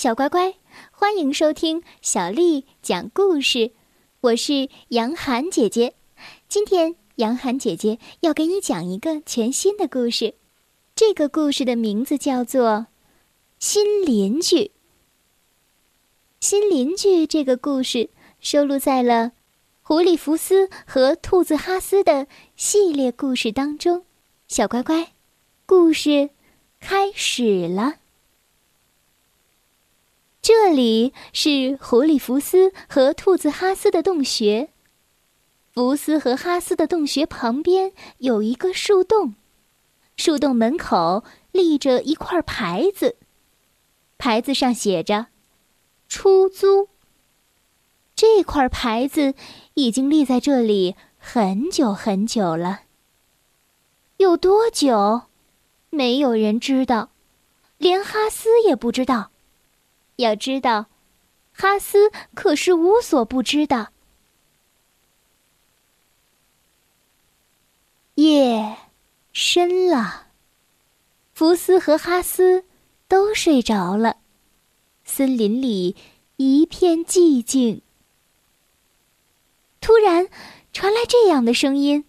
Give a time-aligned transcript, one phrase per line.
[0.00, 0.54] 小乖乖，
[0.90, 3.72] 欢迎收听小丽讲故事。
[4.22, 5.92] 我是杨涵姐姐，
[6.48, 10.36] 今天杨涵姐姐要给你讲一个全新的故事。
[10.96, 12.70] 这个故事的名字叫做
[13.58, 14.56] 《新邻居》。
[16.40, 18.08] 新邻居这个故事
[18.40, 19.24] 收录在了
[19.82, 22.26] 《狐狸福斯和兔子哈斯》的
[22.56, 24.06] 系列故事当中。
[24.48, 25.12] 小乖乖，
[25.66, 26.30] 故事
[26.80, 27.96] 开始了。
[30.42, 34.70] 这里是狐狸福斯和兔子哈斯的洞穴。
[35.74, 39.34] 福斯和哈斯的洞穴旁边有一个树洞，
[40.16, 43.16] 树洞门口立着一块牌子，
[44.16, 45.26] 牌子上写着
[46.08, 46.88] “出租”。
[48.16, 49.34] 这块牌子
[49.74, 52.80] 已经立在这里很久很久了。
[54.16, 55.24] 有多久？
[55.90, 57.10] 没有人知道，
[57.76, 59.30] 连哈斯也不知道。
[60.20, 60.86] 要知道，
[61.52, 63.88] 哈斯可是无所不知的。
[68.14, 68.76] 夜
[69.32, 70.28] 深了，
[71.32, 72.64] 福斯和哈斯
[73.08, 74.18] 都睡着了，
[75.04, 75.96] 森林里
[76.36, 77.82] 一片寂静。
[79.80, 80.28] 突然，
[80.72, 82.04] 传来这样的声音：“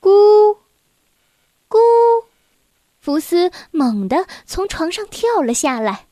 [0.00, 0.58] 咕，
[1.68, 1.78] 咕！”
[3.00, 6.06] 福斯猛地从床上跳了下来。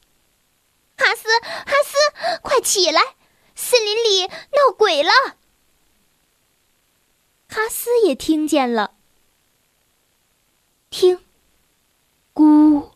[0.99, 3.01] 哈斯，哈斯，快起来！
[3.55, 5.11] 森林里闹鬼了。
[7.49, 8.95] 哈斯也听见了。
[10.91, 11.25] 听，
[12.35, 12.91] 咕，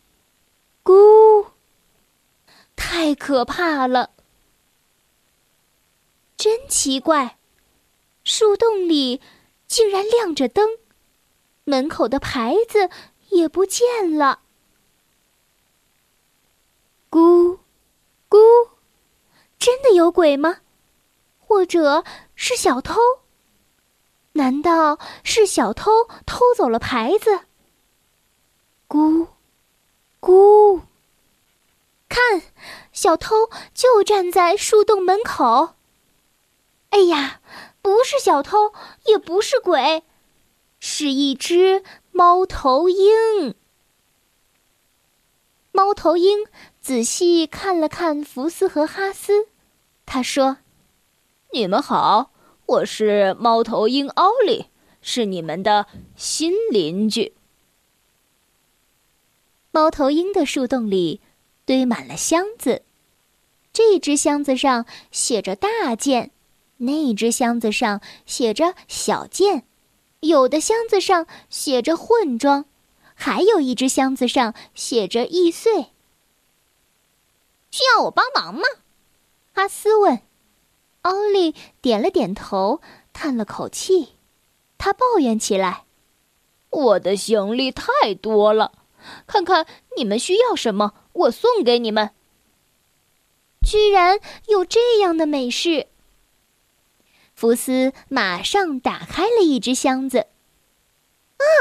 [0.83, 1.47] 咕，
[2.75, 4.11] 太可怕了！
[6.37, 7.37] 真奇怪，
[8.23, 9.21] 树洞里
[9.67, 10.69] 竟然亮着灯，
[11.63, 12.89] 门口的牌子
[13.29, 14.41] 也不见了。
[17.09, 17.52] 咕。
[19.63, 20.57] 咕，真的有鬼吗？
[21.39, 22.03] 或者
[22.35, 22.99] 是小偷？
[24.33, 25.89] 难道是小偷
[26.25, 27.39] 偷走了牌子？
[28.89, 29.27] 咕，
[30.19, 30.81] 咕，
[32.09, 32.41] 看，
[32.91, 35.75] 小偷就站在树洞门口。
[36.89, 37.39] 哎呀，
[37.81, 38.73] 不是小偷，
[39.05, 40.03] 也不是鬼，
[40.81, 43.55] 是一只猫头鹰。
[45.71, 46.45] 猫头鹰。
[46.83, 49.47] 仔细看了看福斯和哈斯，
[50.05, 50.57] 他说
[51.53, 52.31] ：“你们好，
[52.65, 54.67] 我是猫头鹰奥利，
[55.01, 57.33] 是你们的新邻居。”
[59.71, 61.19] 猫头鹰的树洞里
[61.65, 62.83] 堆满了箱子，
[63.71, 66.29] 这只箱子上写着“大件”，
[66.77, 69.65] 那只箱子上写着“小件”，
[70.21, 72.65] 有的箱子上写着“混装”，
[73.15, 75.87] 还有一只箱子上写着“易碎”。
[77.71, 78.61] 需要我帮忙吗？
[79.53, 80.21] 哈斯问。
[81.03, 82.81] 奥利点了点头，
[83.11, 84.13] 叹了口气。
[84.77, 85.83] 他抱怨起来
[86.71, 88.71] ：“我的行李太多了，
[89.27, 89.65] 看看
[89.97, 92.11] 你们需要什么，我送给你们。”
[93.65, 95.87] 居然有这样的美事！
[97.35, 100.27] 福斯马上打开了一只箱子。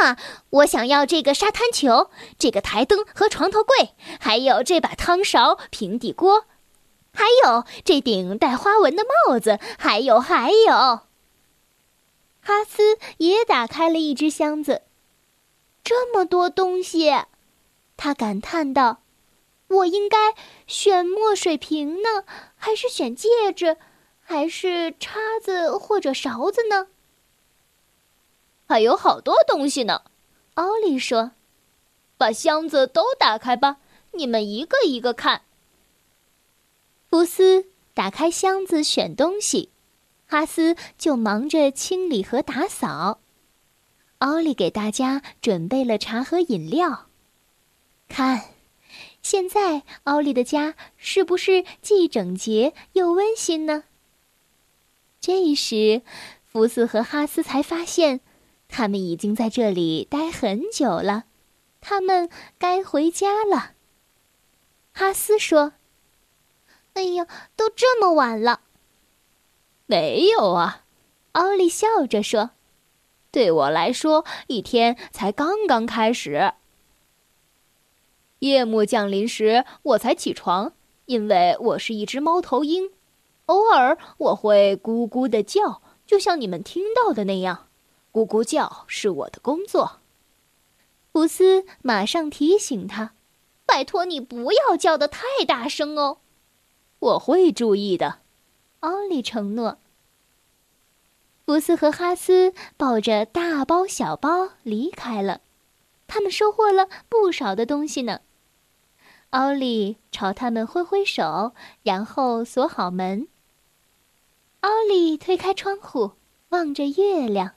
[0.01, 0.17] 啊！
[0.51, 6.45] 我想要这个沙滩球，这个台灯和床头柜，还有这把汤勺、平底锅，
[7.13, 11.01] 还有这顶带花纹的帽子，还有还有。
[12.41, 14.83] 哈斯也打开了一只箱子，
[15.85, 17.13] 这么多东西，
[17.97, 19.03] 他感叹道
[19.69, 20.35] ：“我应该
[20.67, 22.25] 选墨水瓶呢，
[22.57, 23.77] 还是选戒指，
[24.21, 26.89] 还是叉子或者勺子呢？”
[28.67, 30.03] 还有好多东西呢，
[30.55, 31.33] 奥利说
[32.17, 33.77] ：“把箱子都打开吧，
[34.13, 35.43] 你们一个一个看。”
[37.13, 39.69] 福斯打开箱子选东西，
[40.27, 43.21] 哈斯就忙着清理和打扫。
[44.17, 47.09] 奥利给大家准备了茶和饮料。
[48.09, 48.45] 看，
[49.21, 53.85] 现在奥利的家是不是既整洁又温馨呢？
[55.21, 56.01] 这时，
[56.47, 58.21] 福斯和哈斯才发现。
[58.69, 61.25] 他们已经在这里待很久了，
[61.83, 63.73] 他们该回家了。
[64.95, 65.75] 哈斯说
[66.95, 68.61] ：“哎呀，都这么晚了。”
[69.87, 70.85] 没有啊，
[71.33, 72.51] 奥利笑着说
[73.31, 76.55] ：“对我来说，一天才刚刚开始。
[78.41, 80.73] 夜幕降临时，我才起床，
[81.07, 82.91] 因为我是一只猫头鹰，
[83.47, 87.69] 偶尔我会咕咕的叫，就像你们听到的那样。”
[88.13, 90.01] 咕咕叫是我的工作。
[91.13, 93.15] 福斯马上提醒他
[93.65, 96.19] ：“拜托你不要叫的太大声哦。”
[97.03, 98.21] 我会注意的。”
[98.81, 99.79] 奥利承诺。
[101.45, 105.41] 福斯和哈斯抱着大包小包离开了，
[106.07, 108.21] 他们收获了不少的东西呢。
[109.31, 111.53] 奥利朝他们挥挥手，
[111.83, 113.27] 然后锁好门。
[114.61, 116.13] 奥利推开窗户，
[116.51, 117.53] 望着月亮，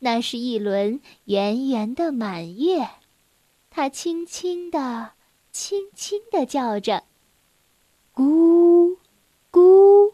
[0.00, 2.88] 那是一轮圆圆的满月。
[3.70, 5.12] 他轻轻地、
[5.52, 7.04] 轻轻地叫着
[8.14, 8.96] ：“咕，
[9.50, 10.12] 咕。”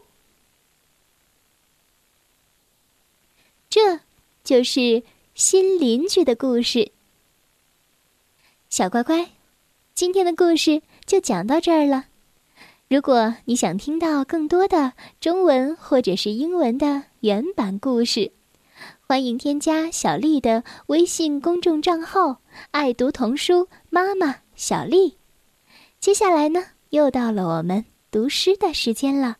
[3.69, 3.99] 这
[4.43, 5.03] 就是
[5.35, 6.91] 新邻居的故事。
[8.69, 9.31] 小乖乖，
[9.93, 12.05] 今天的故事就讲到这儿了。
[12.87, 18.31] 如果你想听到更多的中文或者是英文的原版故事，
[19.05, 22.41] 欢迎添加小丽的微信公众账号
[22.71, 25.17] “爱读童书妈妈小丽”。
[25.99, 29.37] 接下来呢，又到了我们读诗的时间了。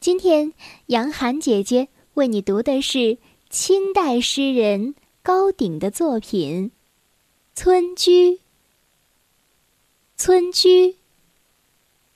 [0.00, 0.52] 今天
[0.86, 3.18] 杨涵姐姐为你读的是
[3.48, 6.70] 清代诗人高鼎的作品
[7.54, 8.32] 《村居》。
[10.16, 10.96] 村居。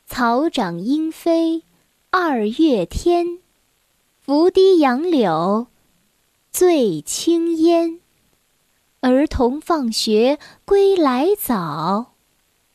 [0.06, 1.62] 草长莺飞
[2.10, 3.38] 二月天，
[4.20, 5.66] 拂堤杨柳
[6.50, 8.00] 醉青烟。
[9.00, 12.14] 儿童放学归来早，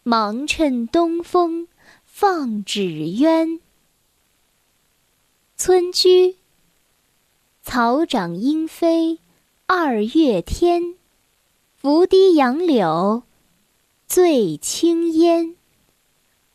[0.05, 1.69] 忙趁东风
[2.03, 3.61] 放纸鸢。
[5.55, 6.35] 村居。
[7.61, 9.19] 草长莺飞
[9.65, 10.95] 二月天，
[11.77, 13.23] 拂堤杨柳
[14.05, 15.55] 醉青烟。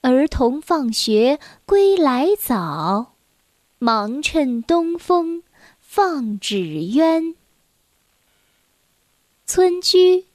[0.03, 3.15] 儿童放学归来早，
[3.79, 5.43] 忙趁东风
[5.81, 7.35] 放纸鸢。
[9.47, 10.27] 村居。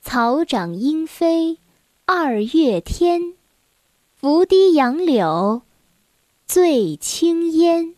[0.00, 1.58] 草长莺飞
[2.10, 3.34] 二月天，
[4.14, 5.60] 拂堤杨柳
[6.46, 7.96] 醉青烟。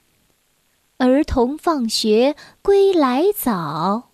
[0.96, 4.10] 儿童放学归来早，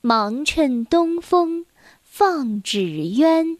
[0.00, 1.66] 忙趁东风
[2.02, 3.58] 放纸鸢。